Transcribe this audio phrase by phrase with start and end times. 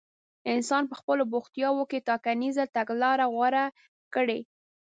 [0.53, 3.65] انسان په خپلو بوختياوو کې ټاکنيزه تګلاره غوره
[4.13, 4.39] کړي.